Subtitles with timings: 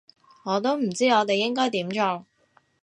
[0.45, 2.25] 我都唔知我哋應該點做